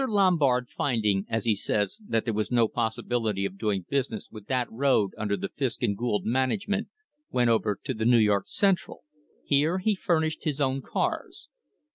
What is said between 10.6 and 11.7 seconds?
cars.